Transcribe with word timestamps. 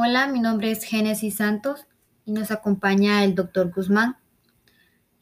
Hola, 0.00 0.28
mi 0.28 0.38
nombre 0.38 0.70
es 0.70 0.84
Génesis 0.84 1.34
Santos 1.34 1.88
y 2.24 2.30
nos 2.30 2.52
acompaña 2.52 3.24
el 3.24 3.34
doctor 3.34 3.72
Guzmán. 3.74 4.16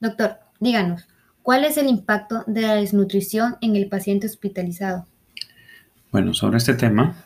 Doctor, 0.01 0.37
díganos, 0.61 1.09
¿cuál 1.41 1.65
es 1.65 1.79
el 1.79 1.89
impacto 1.89 2.45
de 2.47 2.61
la 2.61 2.75
desnutrición 2.75 3.57
en 3.63 3.75
el 3.75 3.89
paciente 3.89 4.27
hospitalizado? 4.27 5.07
Bueno, 6.13 6.35
sobre 6.35 6.59
este 6.59 6.75
tema, 6.75 7.17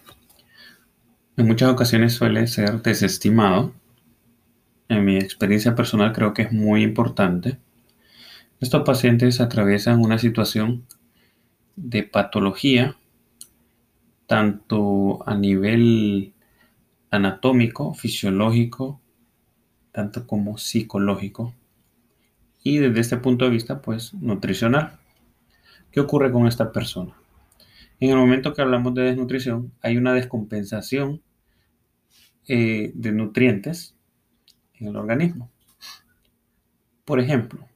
en 1.37 1.49
muchas 1.49 1.71
ocasiones 1.71 2.13
suele 2.13 2.47
ser 2.47 2.83
desestimado. 2.83 3.75
En 4.89 5.05
mi 5.05 5.17
experiencia 5.17 5.75
personal 5.75 6.13
creo 6.13 6.33
que 6.33 6.43
es 6.43 6.53
muy 6.53 6.85
importante. 6.85 7.59
Estos 8.61 8.85
pacientes 8.85 9.41
atraviesan 9.41 10.01
una 10.01 10.19
situación 10.19 10.87
de 11.75 12.05
patología, 12.05 12.97
tanto 14.29 15.29
a 15.29 15.35
nivel 15.35 16.33
anatómico, 17.11 17.95
fisiológico, 17.95 19.01
tanto 19.93 20.27
como 20.27 20.59
psicológico. 20.59 21.55
Y 22.63 22.79
desde 22.79 23.01
este 23.01 23.17
punto 23.17 23.45
de 23.45 23.51
vista, 23.51 23.81
pues 23.83 24.15
nutricional. 24.15 24.99
¿Qué 25.91 26.01
ocurre 26.01 26.31
con 26.31 26.47
esta 26.47 26.73
persona? 26.73 27.17
En 27.99 28.11
el 28.11 28.17
momento 28.17 28.55
que 28.55 28.63
hablamos 28.63 28.95
de 28.95 29.03
desnutrición, 29.03 29.73
hay 29.83 29.97
una 29.97 30.15
descompensación 30.15 31.23
eh, 32.47 32.93
de 32.95 33.13
nutrientes 33.13 33.95
en 34.75 34.89
el 34.89 34.97
organismo. 34.97 35.51
Por 37.05 37.21
ejemplo, 37.21 37.67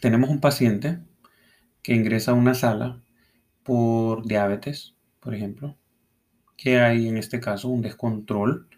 tenemos 0.00 0.30
un 0.30 0.40
paciente 0.40 0.98
que 1.82 1.94
ingresa 1.94 2.32
a 2.32 2.34
una 2.34 2.54
sala 2.54 3.00
por 3.62 4.24
diabetes, 4.26 4.94
por 5.20 5.34
ejemplo, 5.34 5.76
que 6.62 6.78
hay 6.78 7.08
en 7.08 7.16
este 7.16 7.40
caso 7.40 7.68
un 7.68 7.82
descontrol 7.82 8.68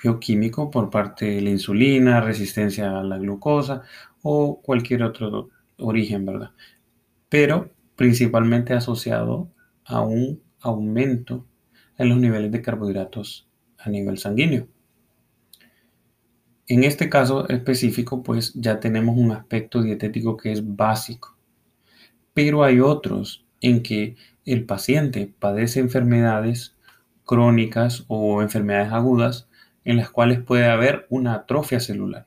bioquímico 0.00 0.70
por 0.70 0.88
parte 0.88 1.24
de 1.24 1.40
la 1.40 1.50
insulina, 1.50 2.20
resistencia 2.20 2.96
a 2.96 3.02
la 3.02 3.18
glucosa 3.18 3.82
o 4.22 4.60
cualquier 4.62 5.02
otro 5.02 5.50
origen, 5.78 6.26
¿verdad? 6.26 6.52
Pero 7.28 7.72
principalmente 7.96 8.72
asociado 8.72 9.50
a 9.84 10.00
un 10.00 10.40
aumento 10.60 11.44
en 11.96 12.08
los 12.10 12.18
niveles 12.18 12.52
de 12.52 12.62
carbohidratos 12.62 13.48
a 13.76 13.90
nivel 13.90 14.18
sanguíneo. 14.18 14.68
En 16.68 16.84
este 16.84 17.08
caso 17.08 17.48
específico, 17.48 18.22
pues 18.22 18.52
ya 18.54 18.78
tenemos 18.78 19.16
un 19.16 19.32
aspecto 19.32 19.82
dietético 19.82 20.36
que 20.36 20.52
es 20.52 20.76
básico, 20.76 21.36
pero 22.32 22.62
hay 22.62 22.78
otros 22.78 23.44
en 23.60 23.82
que 23.82 24.14
el 24.52 24.64
paciente 24.64 25.32
padece 25.38 25.80
enfermedades 25.80 26.74
crónicas 27.24 28.04
o 28.08 28.40
enfermedades 28.40 28.92
agudas 28.92 29.48
en 29.84 29.96
las 29.98 30.10
cuales 30.10 30.40
puede 30.40 30.66
haber 30.66 31.06
una 31.10 31.34
atrofia 31.34 31.80
celular. 31.80 32.26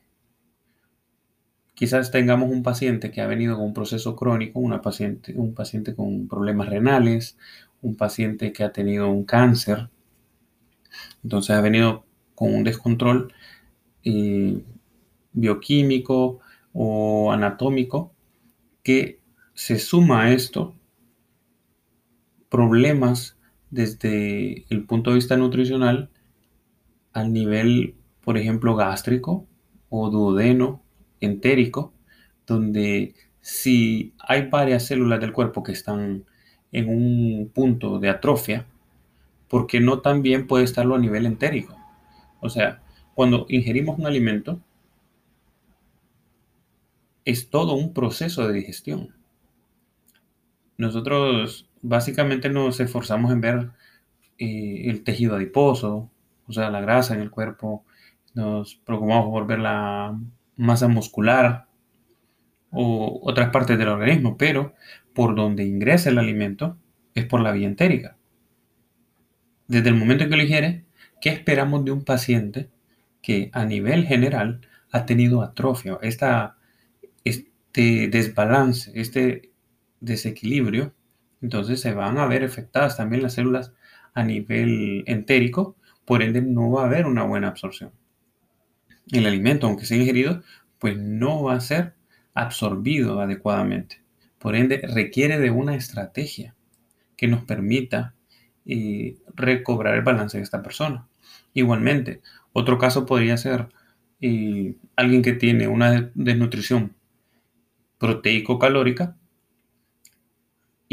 Quizás 1.73 2.11
tengamos 2.11 2.52
un 2.52 2.61
paciente 2.61 3.09
que 3.09 3.22
ha 3.22 3.27
venido 3.27 3.55
con 3.55 3.66
un 3.66 3.73
proceso 3.73 4.16
crónico, 4.16 4.61
paciente, 4.81 5.33
un 5.36 5.55
paciente 5.55 5.95
con 5.95 6.27
problemas 6.27 6.69
renales, 6.69 7.38
un 7.81 7.95
paciente 7.95 8.53
que 8.53 8.64
ha 8.64 8.72
tenido 8.72 9.09
un 9.09 9.23
cáncer, 9.23 9.89
entonces 11.23 11.55
ha 11.55 11.61
venido 11.61 12.05
con 12.36 12.53
un 12.53 12.64
descontrol 12.64 13.33
eh, 14.03 14.61
bioquímico 15.33 16.39
o 16.73 17.31
anatómico 17.31 18.14
que 18.83 19.19
se 19.53 19.80
suma 19.80 20.23
a 20.23 20.33
esto 20.33 20.75
problemas 22.52 23.38
desde 23.72 24.66
el 24.70 24.84
punto 24.84 25.10
de 25.10 25.16
vista 25.16 25.38
nutricional 25.38 26.10
al 27.14 27.34
nivel, 27.34 27.96
por 28.24 28.38
ejemplo, 28.38 28.76
gástrico 28.76 29.48
o 29.90 30.10
duodeno, 30.12 30.84
entérico, 31.22 31.94
donde 32.45 33.16
si 33.40 34.14
hay 34.20 34.50
varias 34.50 34.86
células 34.86 35.22
del 35.22 35.32
cuerpo 35.32 35.64
que 35.64 35.72
están 35.72 36.26
en 36.73 36.90
un 36.90 37.50
punto 37.54 38.00
de 38.00 38.10
atrofia, 38.10 38.67
porque 39.48 39.80
no 39.80 40.00
también 40.02 40.45
puede 40.45 40.66
estarlo 40.66 40.95
a 40.95 41.00
nivel 41.00 41.26
entérico. 41.26 41.76
O 42.42 42.50
sea, 42.50 42.84
cuando 43.16 43.45
ingerimos 43.50 43.98
un 43.98 44.08
alimento, 44.08 44.60
es 47.23 47.50
todo 47.50 47.73
un 47.76 47.94
proceso 47.94 48.45
de 48.48 48.54
digestión. 48.54 49.16
Nosotros 50.78 51.70
básicamente 51.81 52.49
nos 52.49 52.80
esforzamos 52.80 53.31
en 53.31 53.42
ver 53.42 53.69
eh, 54.37 54.89
el 54.89 55.03
tejido 55.03 55.36
adiposo, 55.36 56.09
o 56.47 56.53
sea, 56.53 56.69
la 56.69 56.81
grasa 56.81 57.14
en 57.14 57.21
el 57.21 57.31
cuerpo, 57.31 57.86
nos 58.33 58.75
preocupamos 58.75 59.30
por 59.30 59.47
ver 59.47 59.59
la 59.59 60.17
masa 60.58 60.87
muscular 60.87 61.67
o 62.71 63.19
otras 63.23 63.49
partes 63.49 63.77
del 63.77 63.89
organismo, 63.89 64.37
pero 64.37 64.73
por 65.14 65.36
donde 65.36 65.65
ingresa 65.65 66.09
el 66.09 66.17
alimento 66.17 66.77
es 67.14 67.25
por 67.25 67.42
la 67.42 67.52
vía 67.52 67.67
entérica. 67.67 68.17
Desde 69.67 69.89
el 69.89 69.95
momento 69.95 70.23
en 70.23 70.30
que 70.30 70.37
lo 70.37 70.43
ingiere, 70.43 70.86
¿qué 71.21 71.30
esperamos 71.30 71.86
de 71.86 71.92
un 71.92 72.03
paciente 72.03 72.69
que 73.21 73.49
a 73.53 73.65
nivel 73.65 74.05
general 74.05 74.61
ha 74.92 75.05
tenido 75.05 75.42
atrofia, 75.42 75.98
este 76.02 78.09
desbalance, 78.09 78.92
este 78.95 79.52
desequilibrio 79.99 80.93
entonces 81.42 81.82
se 81.82 81.94
van 81.94 82.18
a 82.18 82.28
ver 82.28 82.44
afectadas 82.44 82.98
también 82.98 83.24
las 83.24 83.34
células 83.34 83.74
a 84.14 84.24
nivel 84.24 85.04
entérico, 85.08 85.76
por 86.06 86.22
ende 86.22 86.42
no 86.42 86.72
va 86.72 86.84
a 86.84 86.86
haber 86.86 87.06
una 87.06 87.24
buena 87.24 87.48
absorción. 87.48 87.92
El 89.12 89.26
alimento, 89.26 89.68
aunque 89.68 89.86
sea 89.86 89.98
ingerido, 89.98 90.42
pues 90.80 90.98
no 90.98 91.44
va 91.44 91.54
a 91.54 91.62
ser 91.62 91.96
absorbido 92.34 93.20
adecuadamente. 93.20 94.02
Por 94.40 94.56
ende, 94.56 94.82
requiere 94.82 95.40
de 95.40 95.52
una 95.52 95.76
estrategia 95.76 96.56
que 97.16 97.28
nos 97.28 97.44
permita 97.44 98.16
eh, 98.66 99.18
recobrar 99.36 99.96
el 99.96 100.02
balance 100.02 100.38
de 100.38 100.44
esta 100.44 100.64
persona. 100.64 101.08
Igualmente, 101.54 102.22
otro 102.54 102.78
caso 102.78 103.06
podría 103.06 103.38
ser 103.38 103.70
eh, 104.22 104.76
alguien 104.96 105.22
que 105.22 105.34
tiene 105.34 105.68
una 105.68 106.12
desnutrición 106.16 106.96
proteico-calórica 107.98 109.16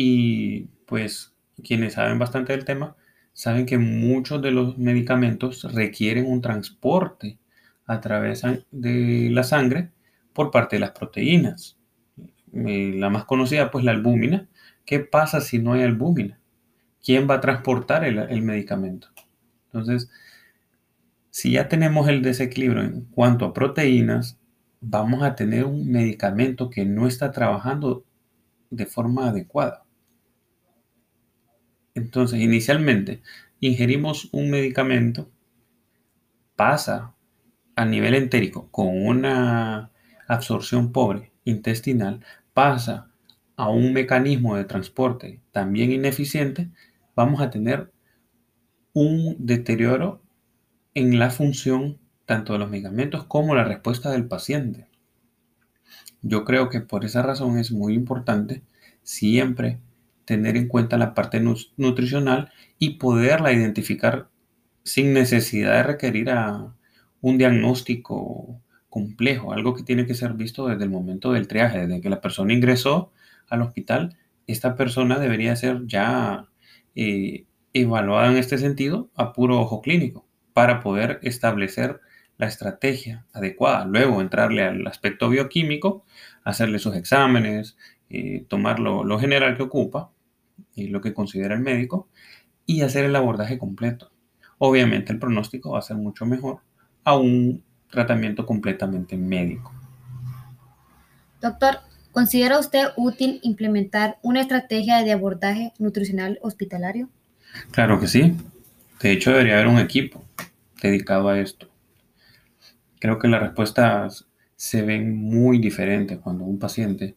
y 0.01 0.69
pues 0.87 1.35
quienes 1.65 1.95
saben 1.95 2.21
bastante 2.21 2.53
del 2.53 2.65
tema, 2.65 2.95
saben 3.33 3.67
que 3.67 3.79
muchos 3.79 4.41
de 4.41 4.53
los 4.53 4.79
medicamentos 4.79 5.65
requieren 5.75 6.27
un 6.27 6.41
transporte 6.41 7.41
a 7.85 8.01
través 8.01 8.43
de 8.71 9.29
la 9.33 9.43
sangre 9.43 9.91
por 10.33 10.53
parte 10.53 10.77
de 10.77 10.81
las 10.81 10.93
proteínas. 10.93 11.79
Eh, 12.53 12.93
la 12.95 13.11
más 13.11 13.25
conocida, 13.25 13.73
pues 13.73 13.85
la 13.85 13.91
albúmina. 13.91 14.47
¿Qué 14.85 15.01
pasa 15.01 15.41
si 15.41 15.59
no 15.59 15.73
hay 15.73 15.83
albúmina? 15.83 16.39
¿Quién 17.05 17.29
va 17.29 17.35
a 17.35 17.41
transportar 17.41 18.05
el, 18.05 18.21
el 18.21 18.43
medicamento? 18.43 19.09
Entonces, 19.65 20.13
si 21.31 21.51
ya 21.51 21.69
tenemos 21.69 22.07
el 22.07 22.23
desequilibrio 22.23 22.85
en 22.85 23.07
cuanto 23.07 23.47
a 23.47 23.53
proteínas, 23.53 24.39
vamos 24.81 25.25
a 25.25 25.35
tener 25.35 25.65
un 25.65 25.91
medicamento 25.91 26.71
que 26.71 26.85
no 26.85 27.09
está 27.09 27.33
trabajando 27.33 28.05
de 28.71 28.87
forma 28.87 29.31
adecuada. 29.31 29.88
Entonces, 31.99 32.41
inicialmente, 32.41 33.23
ingerimos 33.61 34.29
un 34.33 34.51
medicamento, 34.51 35.31
pasa 36.57 37.15
a 37.75 37.85
nivel 37.85 38.15
entérico 38.15 38.69
con 38.71 38.89
una 38.89 39.91
absorción 40.27 40.93
pobre 40.93 41.33
intestinal, 41.45 42.25
pasa 42.55 43.11
a 43.57 43.69
un 43.69 43.93
mecanismo 43.93 44.57
de 44.57 44.65
transporte 44.65 45.41
también 45.51 45.91
ineficiente, 45.91 46.71
vamos 47.17 47.41
a 47.41 47.51
tener 47.51 47.93
un 48.93 49.37
deterioro 49.39 50.23
en 50.95 51.19
la 51.19 51.31
función 51.31 51.99
tanto 52.27 52.53
de 52.53 52.61
los 52.61 52.71
medicamentos 52.71 53.25
como 53.25 53.55
la 53.57 53.65
respuesta 53.65 54.13
del 54.13 54.27
paciente. 54.27 54.87
Yo 56.23 56.45
creo 56.45 56.69
que 56.69 56.81
por 56.81 57.05
esa 57.05 57.23
razón 57.23 57.59
es 57.59 57.73
muy 57.73 57.95
importante 57.95 58.63
siempre 59.03 59.81
tener 60.29 60.59
en 60.59 60.69
cuenta 60.69 60.99
la 60.99 61.15
parte 61.15 61.41
nutricional 61.41 62.53
y 62.79 62.99
poderla 62.99 63.51
identificar 63.51 64.29
sin 64.85 65.15
necesidad 65.15 65.73
de 65.73 65.83
requerir 65.85 66.29
a 66.29 66.75
un 67.23 67.39
diagnóstico 67.39 68.61
complejo, 68.91 69.55
algo 69.55 69.75
que 69.75 69.83
tiene 69.85 70.05
que 70.05 70.13
ser 70.13 70.35
visto 70.35 70.67
desde 70.67 70.85
el 70.85 70.91
momento 70.91 71.33
del 71.33 71.49
triaje, 71.49 71.87
desde 71.87 72.03
que 72.03 72.11
la 72.11 72.21
persona 72.21 72.53
ingresó 72.53 73.11
al 73.49 73.63
hospital, 73.63 74.19
esta 74.47 74.77
persona 74.77 75.19
debería 75.19 75.57
ser 75.57 75.87
ya 75.87 76.45
eh, 76.95 77.47
evaluada 77.73 78.31
en 78.31 78.37
este 78.37 78.59
sentido 78.59 79.09
a 79.15 79.33
puro 79.33 79.59
ojo 79.59 79.81
clínico 79.81 80.27
para 80.53 80.81
poder 80.81 81.21
establecer 81.23 82.01
la 82.37 82.49
estrategia 82.49 83.25
adecuada. 83.33 83.87
Luego 83.87 84.21
entrarle 84.21 84.63
al 84.63 84.87
aspecto 84.87 85.31
bioquímico, 85.31 86.05
hacerle 86.45 86.81
sus 86.81 86.95
exámenes, 86.97 87.79
eh, 88.11 88.45
tomar 88.47 88.79
lo 88.79 89.19
general 89.19 89.57
que 89.57 89.63
ocupa 89.63 90.13
y 90.75 90.89
lo 90.89 91.01
que 91.01 91.15
considera 91.15 91.55
el 91.55 91.61
médico 91.61 92.09
y 92.67 92.83
hacer 92.83 93.05
el 93.05 93.17
abordaje 93.17 93.59
completo. 93.59 94.11
obviamente 94.61 95.13
el 95.13 95.21
pronóstico 95.21 95.71
va 95.71 95.79
a 95.79 95.83
ser 95.83 95.97
mucho 95.97 96.27
mejor 96.27 96.59
a 97.05 97.17
un 97.17 97.63
tratamiento 97.91 98.45
completamente 98.45 99.17
médico. 99.17 99.73
Doctor, 101.41 101.79
¿considera 102.11 102.59
usted 102.59 102.89
útil 102.97 103.39
implementar 103.43 104.19
una 104.23 104.41
estrategia 104.41 105.05
de 105.05 105.13
abordaje 105.13 105.73
nutricional 105.79 106.39
hospitalario? 106.43 107.09
Claro 107.71 108.01
que 108.01 108.09
sí. 108.09 108.35
De 109.01 109.13
hecho, 109.13 109.31
debería 109.31 109.55
haber 109.55 109.69
un 109.69 109.79
equipo 109.79 110.25
dedicado 110.83 111.29
a 111.29 111.39
esto. 111.39 111.69
Creo 112.99 113.19
que 113.19 113.29
las 113.29 113.41
respuestas 113.41 114.27
se 114.57 114.83
ven 114.83 115.17
muy 115.17 115.59
diferentes 115.59 116.19
cuando 116.19 116.45
un 116.45 116.59
paciente 116.59 117.15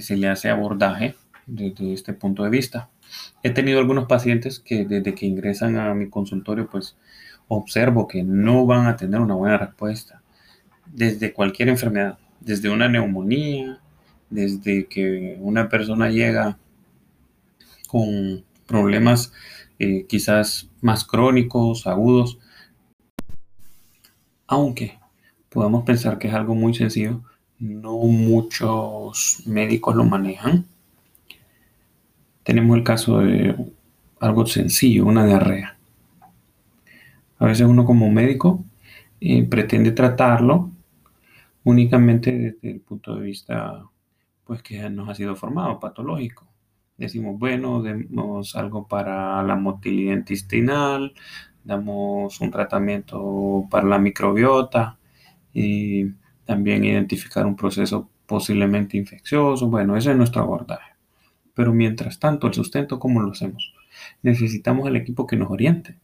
se 0.00 0.16
le 0.16 0.28
hace 0.28 0.50
abordaje 0.50 1.14
desde 1.46 1.92
este 1.92 2.12
punto 2.12 2.44
de 2.44 2.50
vista. 2.50 2.90
He 3.42 3.50
tenido 3.50 3.78
algunos 3.78 4.06
pacientes 4.06 4.60
que 4.60 4.84
desde 4.84 5.14
que 5.14 5.26
ingresan 5.26 5.76
a 5.76 5.94
mi 5.94 6.08
consultorio, 6.08 6.68
pues 6.68 6.96
observo 7.48 8.08
que 8.08 8.22
no 8.22 8.66
van 8.66 8.86
a 8.86 8.96
tener 8.96 9.20
una 9.20 9.34
buena 9.34 9.58
respuesta 9.58 10.22
desde 10.86 11.32
cualquier 11.32 11.68
enfermedad, 11.68 12.18
desde 12.40 12.70
una 12.70 12.88
neumonía, 12.88 13.80
desde 14.30 14.86
que 14.86 15.36
una 15.40 15.68
persona 15.68 16.10
llega 16.10 16.58
con 17.88 18.44
problemas 18.66 19.32
eh, 19.78 20.06
quizás 20.08 20.68
más 20.80 21.04
crónicos, 21.04 21.86
agudos, 21.86 22.38
aunque 24.46 24.98
podamos 25.48 25.84
pensar 25.84 26.18
que 26.18 26.28
es 26.28 26.34
algo 26.34 26.54
muy 26.54 26.74
sencillo, 26.74 27.22
no 27.58 27.96
muchos 27.98 29.42
médicos 29.46 29.94
lo 29.94 30.04
manejan. 30.04 30.66
Tenemos 32.44 32.76
el 32.76 32.84
caso 32.84 33.18
de 33.20 33.56
algo 34.20 34.46
sencillo, 34.46 35.06
una 35.06 35.26
diarrea. 35.26 35.76
A 37.38 37.46
veces 37.46 37.66
uno 37.66 37.84
como 37.84 38.10
médico 38.10 38.64
eh, 39.20 39.44
pretende 39.44 39.92
tratarlo 39.92 40.70
únicamente 41.64 42.32
desde 42.32 42.70
el 42.70 42.80
punto 42.80 43.16
de 43.16 43.22
vista 43.22 43.82
pues 44.44 44.62
que 44.62 44.88
nos 44.90 45.08
ha 45.08 45.14
sido 45.14 45.34
formado, 45.34 45.80
patológico. 45.80 46.46
Decimos, 46.96 47.38
bueno, 47.38 47.82
demos 47.82 48.54
algo 48.56 48.86
para 48.86 49.42
la 49.42 49.56
motilidad 49.56 50.14
intestinal, 50.14 51.12
damos 51.64 52.40
un 52.40 52.50
tratamiento 52.50 53.66
para 53.70 53.86
la 53.86 53.98
microbiota 53.98 54.98
y 55.52 56.06
también 56.44 56.84
identificar 56.84 57.46
un 57.46 57.56
proceso 57.56 58.08
posiblemente 58.26 58.96
infeccioso. 58.96 59.66
Bueno, 59.68 59.96
ese 59.96 60.12
es 60.12 60.16
nuestro 60.16 60.42
abordaje. 60.42 60.93
Pero 61.54 61.72
mientras 61.72 62.18
tanto, 62.18 62.46
el 62.46 62.54
sustento, 62.54 62.98
¿cómo 62.98 63.20
lo 63.22 63.32
hacemos? 63.32 63.74
Necesitamos 64.22 64.88
el 64.88 64.96
equipo 64.96 65.26
que 65.26 65.36
nos 65.36 65.50
oriente. 65.50 65.98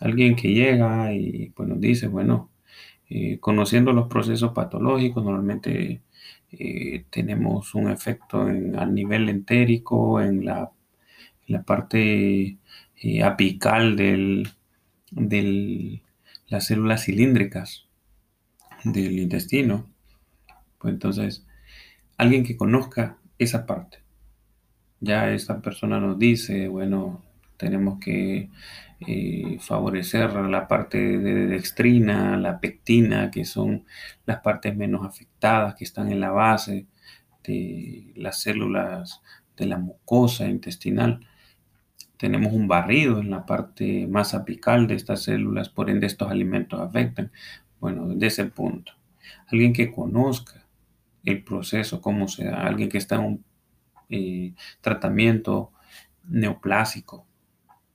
Alguien 0.00 0.36
que 0.36 0.52
llega 0.52 1.12
y 1.12 1.50
pues, 1.54 1.68
nos 1.68 1.80
dice, 1.80 2.08
bueno, 2.08 2.50
eh, 3.10 3.38
conociendo 3.40 3.92
los 3.92 4.08
procesos 4.08 4.52
patológicos, 4.52 5.24
normalmente 5.24 6.02
eh, 6.52 7.04
tenemos 7.10 7.74
un 7.74 7.90
efecto 7.90 8.42
a 8.42 8.86
nivel 8.86 9.28
entérico, 9.28 10.20
en 10.20 10.44
la, 10.44 10.70
la 11.46 11.62
parte 11.62 12.58
eh, 13.02 13.22
apical 13.22 13.96
de 13.96 14.46
del, 15.10 16.02
las 16.48 16.66
células 16.66 17.04
cilíndricas 17.04 17.86
del 18.84 19.18
intestino. 19.18 19.86
Pues 20.78 20.94
entonces, 20.94 21.46
alguien 22.16 22.44
que 22.44 22.56
conozca 22.56 23.18
esa 23.38 23.66
parte. 23.66 23.98
Ya 25.00 25.30
esta 25.30 25.60
persona 25.60 26.00
nos 26.00 26.18
dice, 26.18 26.68
bueno, 26.68 27.22
tenemos 27.56 27.98
que 28.00 28.50
eh, 29.00 29.58
favorecer 29.60 30.32
la 30.34 30.66
parte 30.66 30.98
de 30.98 31.46
dextrina, 31.46 32.36
la 32.36 32.58
pectina, 32.58 33.30
que 33.30 33.44
son 33.44 33.84
las 34.26 34.40
partes 34.40 34.76
menos 34.76 35.06
afectadas, 35.06 35.76
que 35.76 35.84
están 35.84 36.10
en 36.10 36.20
la 36.20 36.30
base 36.30 36.86
de 37.44 38.12
las 38.16 38.40
células 38.40 39.22
de 39.56 39.66
la 39.66 39.78
mucosa 39.78 40.48
intestinal. 40.48 41.20
Tenemos 42.16 42.52
un 42.52 42.66
barrido 42.66 43.20
en 43.20 43.30
la 43.30 43.46
parte 43.46 44.08
más 44.08 44.34
apical 44.34 44.88
de 44.88 44.96
estas 44.96 45.22
células, 45.22 45.68
por 45.68 45.90
ende 45.90 46.06
estos 46.06 46.30
alimentos 46.30 46.80
afectan. 46.80 47.30
Bueno, 47.80 48.08
desde 48.08 48.26
ese 48.26 48.44
punto, 48.46 48.92
alguien 49.46 49.72
que 49.72 49.92
conozca 49.92 50.66
el 51.24 51.44
proceso, 51.44 52.00
cómo 52.00 52.26
se 52.26 52.46
da, 52.46 52.66
alguien 52.66 52.88
que 52.88 52.98
está 52.98 53.16
en 53.16 53.24
un 53.24 53.44
eh, 54.08 54.54
tratamiento 54.80 55.72
neoplásico, 56.28 57.26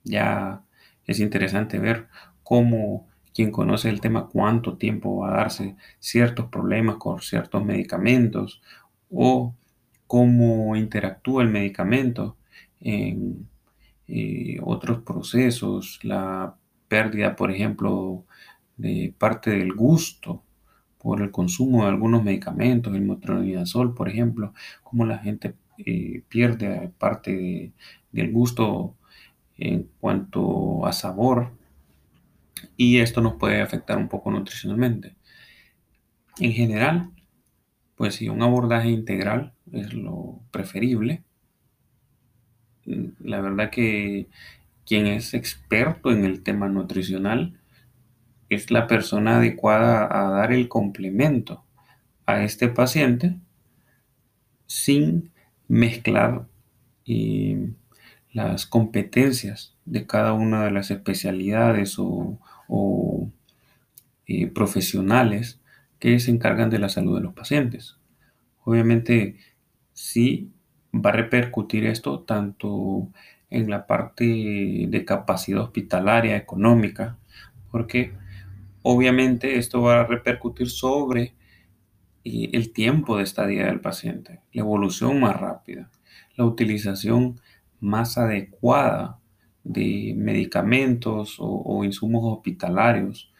ya 0.02 0.62
es 1.06 1.20
interesante 1.20 1.78
ver 1.78 2.08
cómo 2.42 3.08
quien 3.34 3.50
conoce 3.50 3.88
el 3.88 4.00
tema 4.00 4.28
cuánto 4.28 4.76
tiempo 4.76 5.18
va 5.18 5.30
a 5.30 5.36
darse 5.38 5.76
ciertos 5.98 6.46
problemas 6.46 6.96
con 6.96 7.20
ciertos 7.20 7.64
medicamentos 7.64 8.62
o 9.10 9.54
cómo 10.06 10.76
interactúa 10.76 11.42
el 11.42 11.48
medicamento 11.48 12.36
en 12.80 13.48
eh, 14.06 14.58
otros 14.62 15.02
procesos, 15.02 15.98
la 16.02 16.56
pérdida, 16.88 17.34
por 17.34 17.50
ejemplo, 17.50 18.24
de 18.76 19.14
parte 19.18 19.50
del 19.50 19.72
gusto 19.72 20.44
por 20.98 21.20
el 21.22 21.30
consumo 21.30 21.82
de 21.82 21.90
algunos 21.90 22.22
medicamentos, 22.22 22.94
el 22.94 23.02
metronidazol, 23.02 23.94
por 23.94 24.08
ejemplo, 24.08 24.54
cómo 24.82 25.06
la 25.06 25.18
gente 25.18 25.54
pierde 26.28 26.90
parte 26.98 27.72
del 28.12 28.32
gusto 28.32 28.96
en 29.56 29.88
cuanto 30.00 30.86
a 30.86 30.92
sabor 30.92 31.52
y 32.76 32.98
esto 32.98 33.20
nos 33.20 33.34
puede 33.34 33.60
afectar 33.60 33.98
un 33.98 34.08
poco 34.08 34.30
nutricionalmente. 34.30 35.14
En 36.38 36.52
general, 36.52 37.10
pues 37.96 38.16
si 38.16 38.28
un 38.28 38.42
abordaje 38.42 38.88
integral 38.88 39.52
es 39.72 39.92
lo 39.94 40.40
preferible. 40.50 41.22
La 42.84 43.40
verdad 43.40 43.70
que 43.70 44.28
quien 44.84 45.06
es 45.06 45.34
experto 45.34 46.10
en 46.10 46.24
el 46.24 46.42
tema 46.42 46.68
nutricional 46.68 47.58
es 48.48 48.70
la 48.70 48.86
persona 48.86 49.38
adecuada 49.38 50.04
a 50.10 50.30
dar 50.30 50.52
el 50.52 50.68
complemento 50.68 51.64
a 52.26 52.42
este 52.42 52.68
paciente 52.68 53.36
sin 54.66 55.30
mezclar 55.68 56.46
las 58.32 58.66
competencias 58.66 59.76
de 59.84 60.06
cada 60.06 60.32
una 60.32 60.64
de 60.64 60.70
las 60.70 60.90
especialidades 60.90 61.96
o, 61.98 62.38
eh, 64.26 64.46
profesionales 64.48 65.60
que 65.98 66.18
se 66.18 66.30
encargan 66.30 66.70
de 66.70 66.78
la 66.78 66.88
salud 66.88 67.16
de 67.16 67.22
los 67.22 67.34
pacientes. 67.34 67.98
Obviamente, 68.64 69.36
sí 69.92 70.50
va 70.94 71.10
a 71.10 71.12
repercutir 71.12 71.86
esto 71.86 72.20
tanto 72.20 73.08
en 73.50 73.70
la 73.70 73.86
parte 73.86 74.24
de 74.88 75.04
capacidad 75.04 75.60
hospitalaria, 75.62 76.36
económica, 76.36 77.18
porque 77.70 78.12
obviamente 78.82 79.58
esto 79.58 79.82
va 79.82 80.00
a 80.00 80.06
repercutir 80.06 80.68
sobre 80.68 81.34
el 82.24 82.72
tiempo 82.72 83.16
de 83.16 83.22
estadía 83.22 83.66
del 83.66 83.80
paciente, 83.80 84.40
la 84.52 84.62
evolución 84.62 85.20
más 85.20 85.38
rápida, 85.38 85.90
la 86.36 86.46
utilización 86.46 87.40
más 87.80 88.16
adecuada 88.16 89.20
de 89.62 90.14
medicamentos 90.16 91.36
o, 91.38 91.84
insumos 91.84 92.22
hospitalarios. 92.24 93.30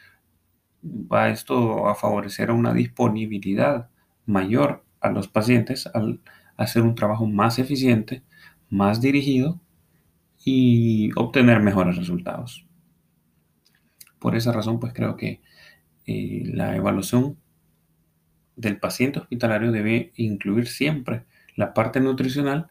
Va 0.83 1.31
esto 1.31 1.89
a 1.89 1.95
favorecer 1.95 2.51
una 2.51 2.75
disponibilidad 2.75 3.89
mayor 4.27 4.85
a 5.01 5.11
los 5.11 5.29
pacientes 5.29 5.87
al 5.87 6.21
hacer 6.57 6.83
un 6.83 6.95
trabajo 6.95 7.27
más 7.27 7.59
eficiente, 7.59 8.23
más 8.69 9.01
dirigido 9.01 9.61
y 10.45 11.11
obtener 11.17 11.61
mejores 11.61 11.97
resultados. 11.97 12.67
Por 14.19 14.37
esa 14.37 14.53
razón, 14.53 14.79
pues 14.79 14.93
creo 14.93 15.17
que 15.17 15.41
eh, 16.07 16.43
la 16.47 16.77
evaluación 16.77 17.39
del 18.57 18.79
paciente 18.79 19.19
hospitalario 19.19 19.73
debe 19.73 20.13
incluir 20.17 20.67
siempre 20.67 21.25
la 21.57 21.75
parte 21.75 22.01
nutricional 22.01 22.69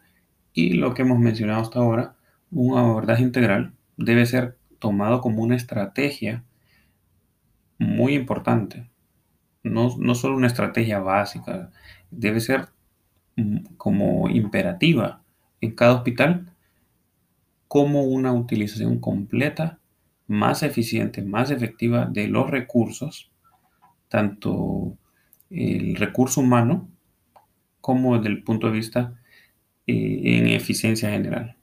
y 0.52 0.74
lo 0.74 0.94
que 0.94 1.02
hemos 1.02 1.18
mencionado 1.18 1.60
hasta 1.62 1.80
ahora, 1.80 2.16
un 2.50 2.78
abordaje 2.78 3.22
integral 3.22 3.74
debe 3.96 4.26
ser 4.26 4.56
tomado 4.78 5.20
como 5.20 5.42
una 5.42 5.56
estrategia 5.56 6.44
muy 7.78 8.14
importante. 8.14 8.88
No, 9.62 9.90
solo 10.14 10.36
una 10.36 10.46
estrategia 10.46 10.98
básica, 11.00 11.70
debe 12.10 12.40
ser 12.40 12.68
mm, 13.36 13.76
como 13.76 14.28
imperativa 14.28 15.22
en 15.60 15.74
cada 15.74 15.94
hospital 15.94 16.52
como 17.66 18.02
una 18.04 18.32
utilización 18.32 19.00
completa, 19.00 19.80
más 20.26 20.62
eficiente, 20.62 21.22
más 21.22 21.50
efectiva 21.50 22.06
de 22.06 22.28
los 22.28 22.48
recursos, 22.50 23.32
tanto 24.08 24.96
el 25.50 25.96
recurso 25.96 26.40
humano 26.40 26.88
como 27.80 28.16
desde 28.16 28.30
el 28.30 28.42
punto 28.42 28.68
de 28.68 28.72
vista 28.72 29.20
en 29.86 30.46
eficiencia 30.48 31.10
general 31.10 31.56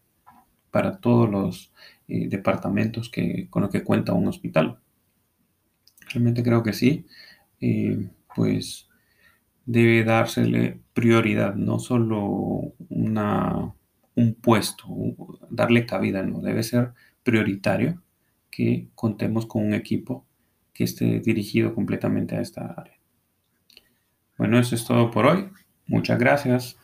para 0.72 1.00
todos 1.00 1.30
los 1.30 1.72
eh, 2.08 2.28
departamentos 2.28 3.10
que, 3.10 3.48
con 3.50 3.62
los 3.62 3.72
que 3.72 3.84
cuenta 3.84 4.14
un 4.14 4.28
hospital. 4.28 4.80
Realmente 6.10 6.44
creo 6.44 6.64
que 6.64 6.74
sí, 6.74 7.06
eh, 7.60 8.10
pues 8.36 8.90
debe 9.66 10.04
dársele 10.04 10.80
prioridad, 10.94 11.56
no 11.56 11.80
solo 11.80 12.74
una, 12.90 13.74
un 14.16 14.34
puesto, 14.36 14.88
darle 15.50 15.86
cabida, 15.86 16.24
no, 16.24 16.42
debe 16.42 16.64
ser 16.64 16.94
prioritario 17.24 18.02
que 18.50 18.90
contemos 18.96 19.46
con 19.46 19.66
un 19.66 19.74
equipo 19.74 20.26
que 20.74 20.84
esté 20.84 21.20
dirigido 21.20 21.74
completamente 21.74 22.36
a 22.36 22.42
esta 22.42 22.66
área. 22.66 23.01
Bueno, 24.42 24.58
eso 24.58 24.74
es 24.74 24.84
todo 24.86 25.12
por 25.12 25.28
hoy. 25.28 25.52
Muchas 25.86 26.18
gracias. 26.18 26.76